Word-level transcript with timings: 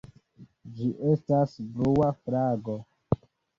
Ĝi 0.79 0.87
estas 1.09 1.53
blua 1.77 2.09
flago. 2.25 2.81